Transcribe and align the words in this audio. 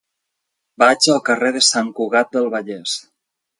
Vaig 0.83 1.09
al 1.17 1.21
carrer 1.29 1.53
de 1.59 1.63
Sant 1.69 1.93
Cugat 2.01 2.35
del 2.39 2.53
Vallès. 2.57 2.99